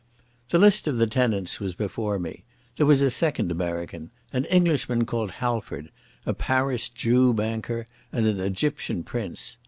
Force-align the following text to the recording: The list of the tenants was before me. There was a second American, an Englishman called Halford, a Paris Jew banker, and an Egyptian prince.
The 0.49 0.57
list 0.57 0.87
of 0.87 0.97
the 0.97 1.05
tenants 1.05 1.59
was 1.59 1.75
before 1.75 2.17
me. 2.17 2.43
There 2.75 2.87
was 2.87 3.03
a 3.03 3.11
second 3.11 3.51
American, 3.51 4.09
an 4.33 4.45
Englishman 4.45 5.05
called 5.05 5.29
Halford, 5.29 5.91
a 6.25 6.33
Paris 6.33 6.89
Jew 6.89 7.35
banker, 7.35 7.85
and 8.11 8.25
an 8.25 8.39
Egyptian 8.39 9.03
prince. 9.03 9.57